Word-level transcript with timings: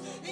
he 0.00 0.31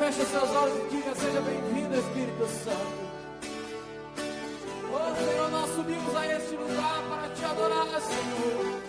Feche 0.00 0.24
seus 0.24 0.50
olhos 0.56 0.78
e 0.78 0.96
diga: 0.96 1.14
Seja 1.14 1.42
bem-vindo, 1.42 1.94
Espírito 1.94 2.46
Santo. 2.64 3.10
Oh 4.90 5.14
Senhor, 5.14 5.50
nós 5.50 5.74
subimos 5.74 6.16
a 6.16 6.26
este 6.26 6.56
lugar 6.56 7.02
para 7.06 7.28
te 7.34 7.44
adorar, 7.44 8.00
Senhor. 8.00 8.80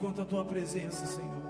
quanto 0.00 0.22
a 0.22 0.24
tua 0.24 0.44
presença, 0.44 1.06
Senhor. 1.06 1.48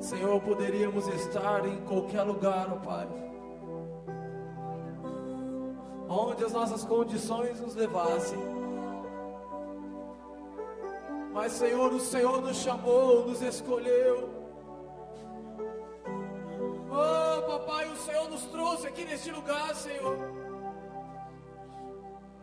Senhor, 0.00 0.40
poderíamos 0.40 1.08
estar 1.08 1.66
em 1.66 1.78
qualquer 1.84 2.22
lugar, 2.22 2.72
ó 2.72 2.76
Pai, 2.76 3.08
onde 6.08 6.44
as 6.44 6.52
nossas 6.52 6.84
condições 6.84 7.60
nos 7.60 7.74
levassem. 7.74 8.38
Mas, 11.32 11.52
Senhor, 11.52 11.92
o 11.92 12.00
Senhor 12.00 12.40
nos 12.40 12.56
chamou, 12.58 13.26
nos 13.26 13.42
escolheu. 13.42 14.30
Oh, 16.88 17.42
papai, 17.42 17.90
o 17.90 17.96
Senhor 17.96 18.30
nos 18.30 18.44
trouxe 18.46 18.86
aqui 18.86 19.04
neste 19.04 19.30
lugar, 19.30 19.74
Senhor. 19.74 20.16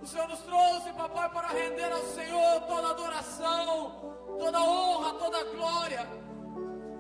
O 0.01 0.06
Senhor 0.06 0.27
nos 0.27 0.39
trouxe, 0.42 0.62
render 1.53 1.91
ao 1.91 2.03
Senhor 2.17 2.61
toda 2.67 2.89
adoração, 2.89 4.13
toda 4.39 4.61
honra, 4.61 5.13
toda 5.13 5.44
glória. 5.55 6.07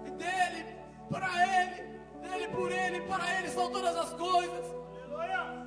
E 0.05 0.11
dele, 0.11 0.77
para 1.09 1.29
Ele, 1.47 1.99
dele 2.21 2.47
por 2.49 2.71
Ele, 2.71 3.01
para 3.01 3.39
Ele 3.39 3.49
são 3.49 3.71
todas 3.71 3.95
as 3.95 4.13
coisas. 4.13 4.65
Aleluia. 5.03 5.63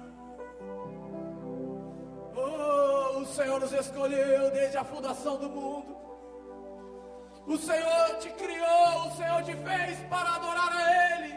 Oh, 2.34 3.18
o 3.20 3.26
Senhor 3.26 3.60
nos 3.60 3.72
escolheu 3.72 4.50
desde 4.50 4.76
a 4.76 4.84
fundação 4.84 5.36
do 5.36 5.48
mundo. 5.48 5.96
O 7.46 7.56
Senhor 7.56 8.18
te 8.18 8.30
criou, 8.30 9.06
o 9.06 9.16
Senhor 9.16 9.42
te 9.44 9.54
fez 9.54 9.98
para 10.08 10.34
adorar 10.34 10.72
a 10.72 11.16
Ele. 11.16 11.34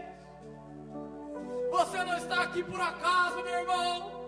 Você 1.71 2.03
não 2.03 2.17
está 2.17 2.41
aqui 2.41 2.63
por 2.63 2.81
acaso, 2.81 3.43
meu 3.43 3.59
irmão. 3.59 4.18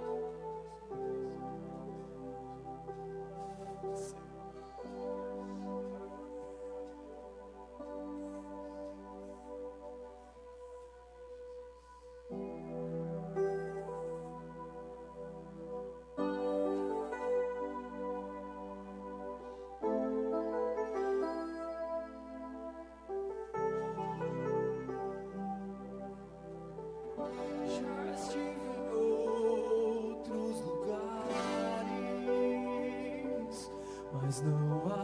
There's 34.32 34.44
no 34.44 34.78
one 34.86 35.01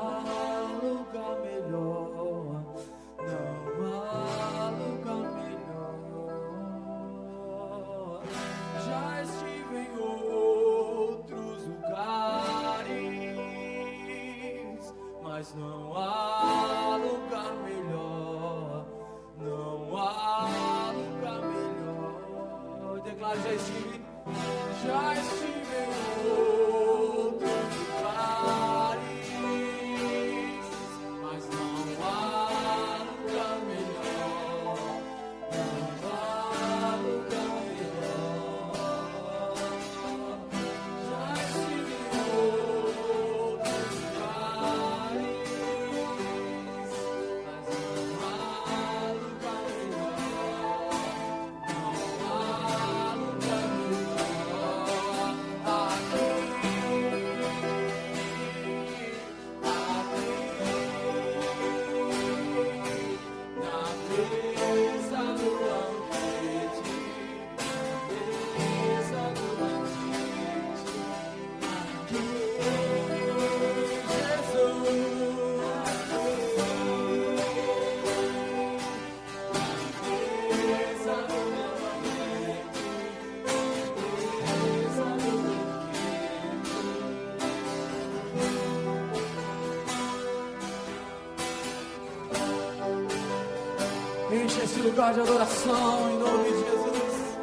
Esse 94.68 94.82
lugar 94.82 95.14
de 95.14 95.22
adoração, 95.22 96.12
em 96.12 96.18
nome 96.20 96.44
de 96.44 96.58
Jesus. 96.58 97.38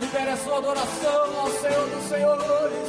Libere 0.00 0.30
a 0.30 0.36
sua 0.36 0.58
adoração 0.58 1.40
ao 1.40 1.50
Senhor 1.52 1.88
dos 1.88 2.08
Senhores, 2.08 2.88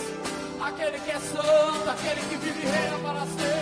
aquele 0.59 0.99
que 0.99 1.11
é 1.11 1.19
santo, 1.19 1.87
aquele 1.87 2.21
que 2.29 2.35
vive 2.35 2.61
e 2.63 2.65
reina 2.65 2.97
para 2.97 3.19
sempre. 3.27 3.56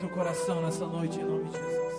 teu 0.00 0.08
coração 0.08 0.62
nessa 0.62 0.86
noite, 0.86 1.20
em 1.20 1.24
nome 1.24 1.44
de 1.44 1.58
Jesus. 1.58 1.94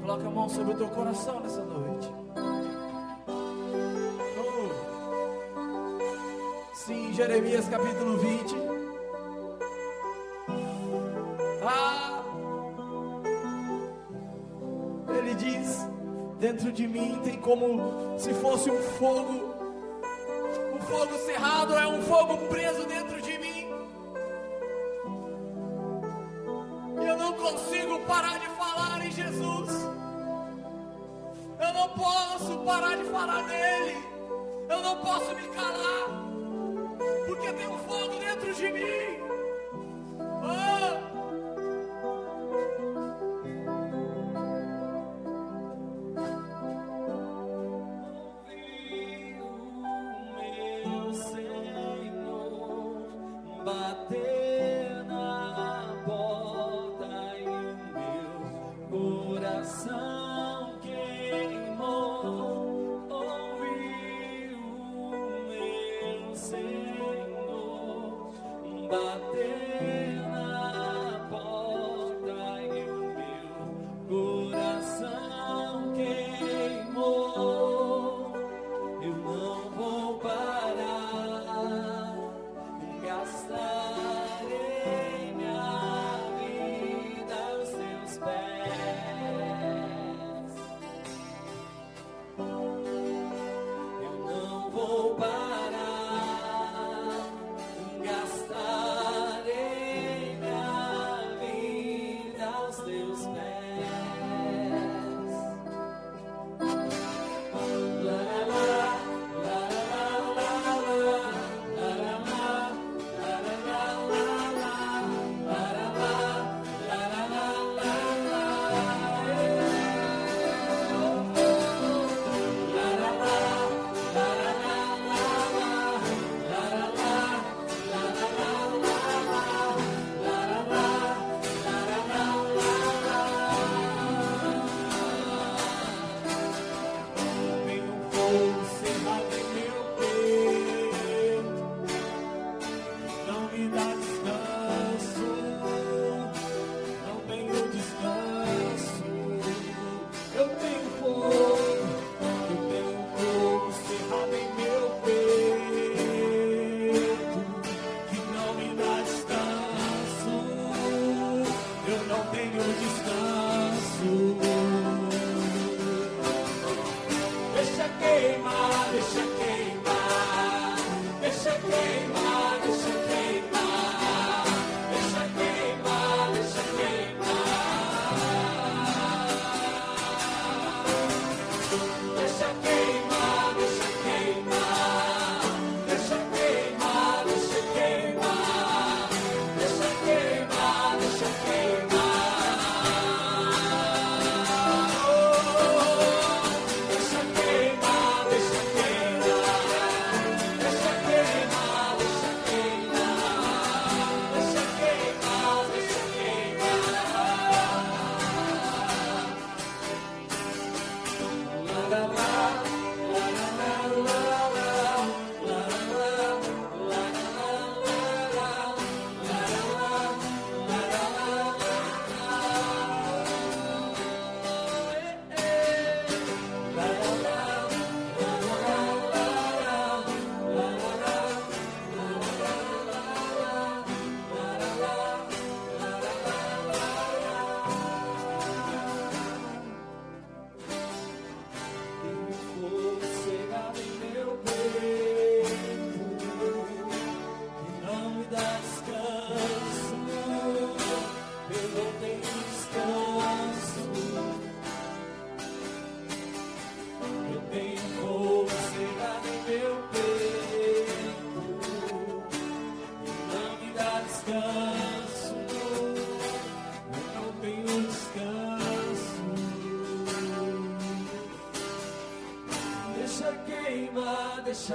Coloca 0.00 0.26
a 0.26 0.30
mão 0.30 0.48
sobre 0.48 0.72
o 0.72 0.76
teu 0.78 0.88
coração 0.88 1.40
nessa 1.40 1.62
noite. 1.62 2.10
Oh. 4.38 4.70
Sim, 6.74 7.12
Jeremias 7.12 7.68
capítulo 7.68 8.16
20. 8.16 8.56
Ah! 11.62 12.22
Ele 15.18 15.34
diz: 15.34 15.86
Dentro 16.40 16.72
de 16.72 16.88
mim 16.88 17.20
tem 17.22 17.38
como 17.40 18.18
se 18.18 18.32
fosse 18.32 18.70
um 18.70 18.82
fogo. 18.82 19.54
Um 20.74 20.80
fogo 20.80 21.14
cerrado 21.26 21.74
é 21.74 21.86
um 21.86 22.00
fogo 22.02 22.38
preso 22.48 22.86
dentro 22.86 23.15
parar 32.66 32.96
de 32.96 33.04
falar 33.04 33.42
dele. 33.46 33.96
Eu 34.68 34.82
não 34.82 34.96
posso 34.96 35.32
me 35.36 35.46
calar, 35.48 36.08
porque 37.26 37.52
tem 37.52 37.68
um 37.68 37.78
fogo 37.78 38.18
dentro 38.18 38.52
de 38.52 38.72
mim. 38.72 39.25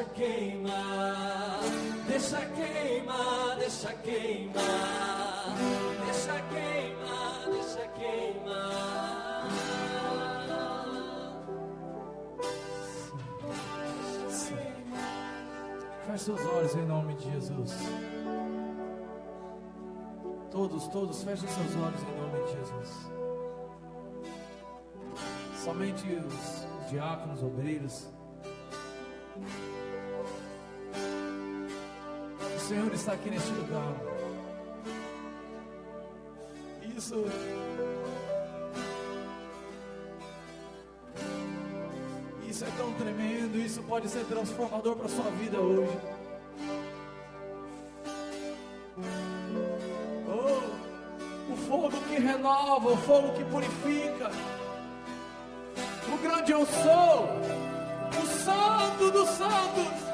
Deixa 0.02 0.06
queimar, 0.14 1.60
deixa 2.08 2.46
queimar, 2.46 3.58
deixa 3.58 3.94
queimar, 3.94 5.56
deixa 6.06 6.42
queimar, 6.50 7.50
deixa 7.52 7.88
queimar. 7.90 9.48
Feche 16.08 16.24
seus 16.24 16.46
olhos 16.46 16.76
em 16.76 16.86
nome 16.86 17.14
de 17.16 17.32
Jesus. 17.32 17.78
Todos, 20.50 20.88
todos, 20.88 21.24
fechem 21.24 21.48
seus 21.48 21.76
olhos 21.76 22.02
em 22.02 22.20
nome 22.20 22.44
de 22.46 22.52
Jesus. 22.54 23.12
Somente 25.64 26.08
os, 26.16 26.84
os 26.84 26.90
diáconos, 26.90 27.44
obreiros. 27.44 28.10
Senhor 32.72 32.94
está 32.94 33.12
aqui 33.12 33.30
neste 33.30 33.52
lugar. 33.52 33.94
Isso. 36.96 37.26
Isso 42.48 42.64
é 42.64 42.70
tão 42.78 42.94
tremendo, 42.94 43.58
isso 43.58 43.84
pode 43.84 44.08
ser 44.08 44.24
transformador 44.24 44.96
para 44.96 45.08
a 45.08 45.10
sua 45.10 45.30
vida 45.32 45.60
hoje. 45.60 46.00
Oh, 50.30 51.52
o 51.52 51.58
fogo 51.68 51.92
que 52.08 52.20
renova, 52.22 52.94
o 52.94 52.98
fogo 53.00 53.34
que 53.34 53.44
purifica. 53.44 54.32
O 56.08 56.18
grande 56.24 56.54
eu 56.54 56.66
sou, 56.66 57.28
o 58.18 58.26
santo 58.46 59.12
dos 59.12 59.28
santos, 59.28 60.12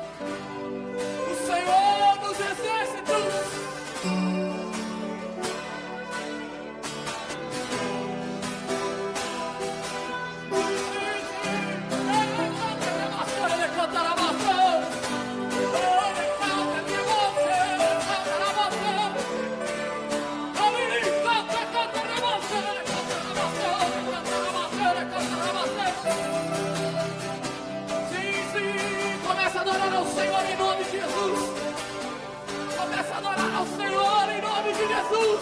Jesus. 35.17 35.41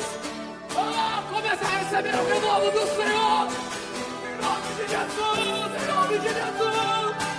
Oh, 0.76 1.34
começa 1.34 1.66
a 1.66 1.78
receber 1.78 2.16
o 2.16 2.26
renovo 2.28 2.72
do 2.72 2.88
Senhor. 2.96 3.48
Em 4.24 4.36
nome 4.42 4.70
de 4.76 4.88
Jesus, 4.90 5.70
em 5.82 5.88
nome 5.94 6.20
de 6.20 6.28
Jesus. 6.28 7.35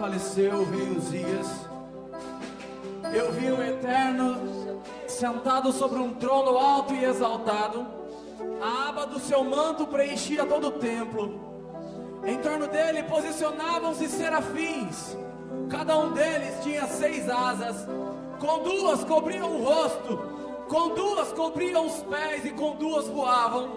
Faleceu 0.00 0.60
o 0.60 0.64
rei 0.64 0.96
Uzias, 0.96 1.68
eu 3.12 3.30
vi 3.32 3.50
o 3.50 3.62
Eterno 3.62 4.80
sentado 5.06 5.70
sobre 5.74 5.98
um 5.98 6.14
trono 6.14 6.56
alto 6.56 6.94
e 6.94 7.04
exaltado. 7.04 7.86
A 8.62 8.88
aba 8.88 9.04
do 9.04 9.20
seu 9.20 9.44
manto 9.44 9.86
preenchia 9.86 10.46
todo 10.46 10.68
o 10.68 10.72
templo. 10.72 11.38
Em 12.24 12.38
torno 12.38 12.66
dele 12.66 13.02
posicionavam-se 13.02 14.08
serafins. 14.08 15.18
Cada 15.68 15.98
um 15.98 16.12
deles 16.12 16.54
tinha 16.62 16.86
seis 16.86 17.28
asas. 17.28 17.86
Com 18.38 18.62
duas 18.62 19.04
cobriam 19.04 19.54
o 19.54 19.64
rosto, 19.64 20.18
com 20.66 20.94
duas 20.94 21.30
cobriam 21.32 21.84
os 21.84 22.02
pés 22.04 22.46
e 22.46 22.50
com 22.52 22.74
duas 22.76 23.06
voavam. 23.06 23.68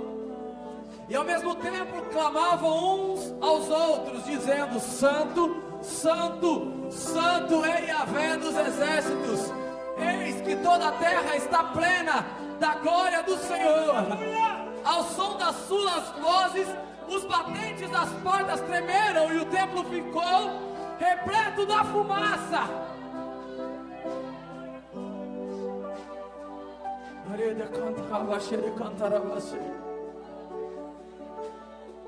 E 1.10 1.16
ao 1.16 1.26
mesmo 1.26 1.54
tempo 1.56 2.02
clamavam 2.14 3.12
uns 3.12 3.36
aos 3.42 3.70
outros, 3.70 4.24
dizendo: 4.24 4.80
Santo, 4.80 5.63
Santo, 5.84 6.90
Santo 6.90 7.64
é 7.66 7.86
Yahvé 7.88 8.38
dos 8.38 8.56
exércitos. 8.56 9.52
Eis 9.98 10.42
que 10.42 10.56
toda 10.56 10.88
a 10.88 10.92
terra 10.94 11.36
está 11.36 11.64
plena 11.66 12.26
da 12.60 12.76
glória 12.76 13.22
do 13.24 13.38
Senhor. 13.38 13.96
Ao 14.84 15.04
som 15.04 15.38
das 15.38 15.56
suas 15.68 16.10
vozes, 16.22 16.68
os 17.08 17.26
batentes 17.26 17.90
das 17.90 18.10
portas 18.24 18.62
tremeram 18.62 19.32
e 19.34 19.40
o 19.40 19.46
templo 19.46 19.84
ficou 19.86 20.74
repleto 20.98 21.66
da 21.66 21.84
fumaça. 21.84 22.64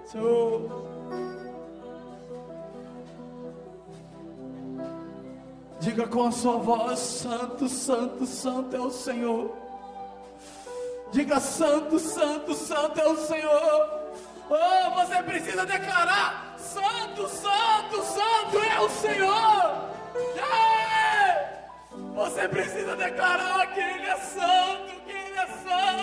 Senhor. 0.05 0.94
Diga 5.85 6.07
com 6.07 6.25
a 6.25 6.31
sua 6.31 6.57
voz: 6.57 6.97
Santo, 6.97 7.69
Santo, 7.69 8.25
Santo 8.25 8.75
é 8.75 8.79
o 8.79 8.89
Senhor. 8.89 9.55
Diga: 11.11 11.39
Santo, 11.39 11.99
Santo, 11.99 12.55
Santo 12.55 12.99
é 12.99 13.07
o 13.07 13.15
Senhor. 13.15 13.89
Oh, 14.49 14.89
você 14.95 15.21
precisa 15.21 15.63
declarar: 15.63 16.55
Santo, 16.57 17.29
Santo, 17.29 18.03
Santo 18.03 18.57
é 18.67 18.79
o 18.79 18.89
Senhor. 18.89 19.85
Você 22.15 22.47
precisa 22.47 22.95
declarar 22.95 23.71
que 23.75 23.79
Ele 23.79 24.07
é 24.07 24.17
santo, 24.17 25.01
que 25.05 25.11
Ele 25.11 25.37
é 25.37 25.45
santo 25.45 25.94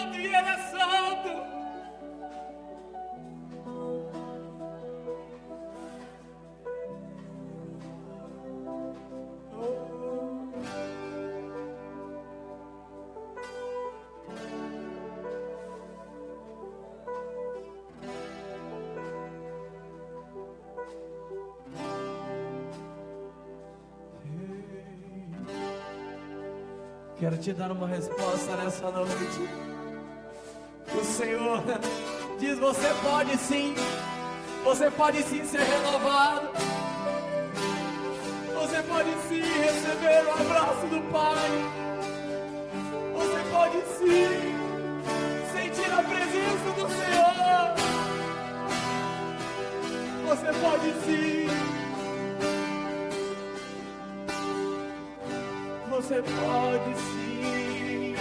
Quero 27.23 27.37
te 27.37 27.53
dar 27.53 27.71
uma 27.71 27.87
resposta 27.87 28.57
nessa 28.57 28.91
noite. 28.91 29.49
O 30.93 31.05
Senhor 31.05 31.63
diz: 32.41 32.59
você 32.59 32.89
pode 33.01 33.37
sim, 33.37 33.77
você 34.65 34.91
pode 34.91 35.23
sim 35.23 35.45
ser 35.45 35.61
renovado. 35.61 36.49
Você 38.55 38.83
pode 38.83 39.11
sim 39.29 39.41
receber 39.41 40.25
o 40.27 40.33
abraço 40.33 40.87
do 40.89 41.13
Pai. 41.13 41.51
Você 43.15 43.41
pode 43.53 43.79
sim 43.99 44.27
sentir 45.53 45.93
a 45.93 46.03
presença 46.03 46.71
do 46.75 46.89
Senhor. 46.91 47.75
Você 50.27 50.47
pode 50.61 50.93
sim. 51.05 51.92
Você 56.03 56.21
pode 56.21 56.97
sim 56.99 58.17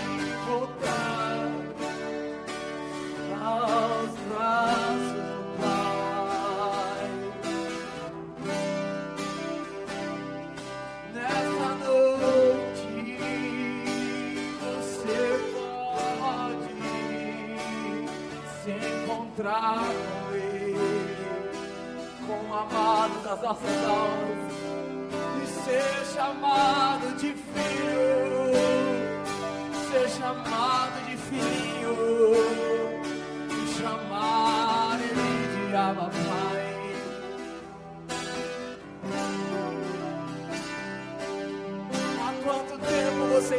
voltar 0.46 1.11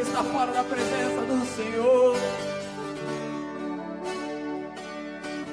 está 0.03 0.23
fora 0.23 0.51
da 0.51 0.63
presença 0.63 1.21
do 1.21 1.45
Senhor? 1.45 2.15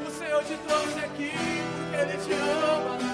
O 0.07 0.11
Senhor 0.11 0.45
te 0.45 0.57
trouxe 0.67 0.99
aqui 0.99 1.31
porque 1.31 1.97
Ele 1.97 2.19
te 2.19 2.33
ama. 2.33 3.10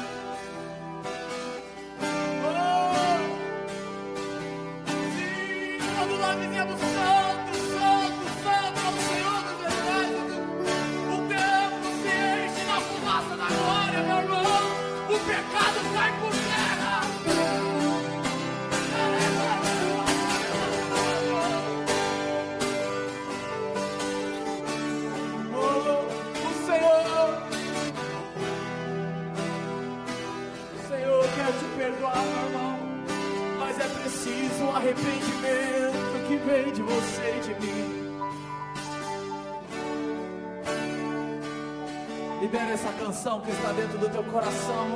Libera 42.46 42.74
essa 42.74 42.92
canção 42.92 43.40
que 43.40 43.50
está 43.50 43.72
dentro 43.72 43.98
do 43.98 44.08
teu 44.08 44.22
coração. 44.22 44.86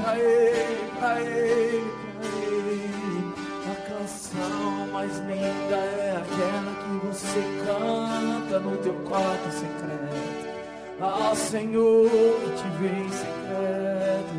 Pra 0.00 0.18
ele, 0.18 0.90
pra 0.98 1.20
ele, 1.20 1.92
pra 2.18 2.28
ele. 2.48 3.34
A 3.70 3.74
canção 3.90 4.86
mais 4.90 5.18
linda 5.18 5.76
é 5.76 6.16
aquela 6.16 6.72
que 6.80 7.06
você 7.06 7.42
canta 7.66 8.58
no 8.58 8.74
teu 8.78 8.94
quarto 9.06 9.50
secreto. 9.52 10.46
Ao 10.98 11.36
Senhor 11.36 12.08
que 12.40 12.50
te 12.56 12.68
vê 12.78 12.88
em 12.88 13.10
secreto. 13.10 14.34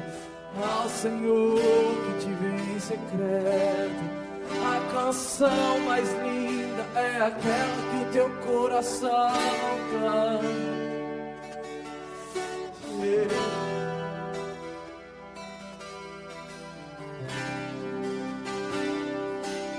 Ao 0.60 0.89
Senhor 0.89 1.60
que 2.04 2.26
te 2.26 2.34
vê 2.34 2.73
em 2.73 2.80
secreto. 2.80 4.04
A 4.65 4.91
canção 4.91 5.80
mais 5.82 6.12
linda 6.13 6.84
é 6.95 7.17
aquela 7.21 7.78
que 7.91 7.97
o 8.02 8.12
teu 8.12 8.28
coração 8.43 9.32
canta. 9.91 10.77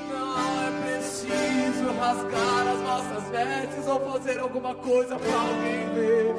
Não 0.09 0.63
é 0.63 0.71
preciso 0.83 1.93
rasgar 1.99 2.69
as 2.69 2.81
nossas 2.81 3.31
vestes 3.31 3.87
ou 3.87 4.01
fazer 4.13 4.39
alguma 4.39 4.75
coisa 4.75 5.17
para 5.19 5.41
alguém 5.41 5.95
ver. 5.95 6.35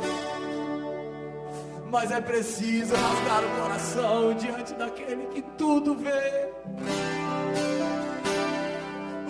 Mas 1.92 2.12
é 2.12 2.22
preciso 2.22 2.94
rasgar 2.96 3.44
o 3.44 3.62
coração 3.62 4.34
diante 4.34 4.74
daquele 4.74 5.26
que 5.28 5.42
tudo 5.58 5.96
vê. 5.96 6.52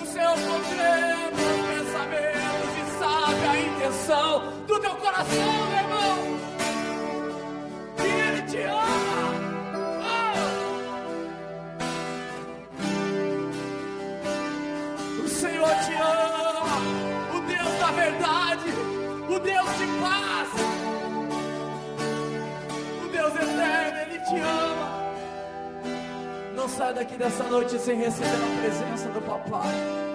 O 0.01 0.05
Senhor 0.05 0.33
contempla 0.33 1.49
os 1.55 1.61
pensamentos 1.67 2.71
e 2.77 2.83
sabe 2.99 3.45
a 3.47 3.59
intenção 3.59 4.51
do 4.67 4.79
teu 4.79 4.95
coração, 4.95 5.67
meu 5.69 5.77
irmão. 5.77 6.38
Deus 19.43 19.77
de 19.77 19.87
paz. 20.01 20.49
O 23.03 23.07
Deus 23.07 23.35
eterno, 23.35 23.99
Ele 23.99 24.19
te 24.19 24.39
ama. 24.39 24.99
Não 26.55 26.67
sai 26.67 26.93
daqui 26.93 27.17
dessa 27.17 27.43
noite 27.45 27.79
sem 27.79 27.97
receber 27.97 28.27
a 28.27 28.61
presença 28.61 29.09
do 29.09 29.21
Papai. 29.21 30.08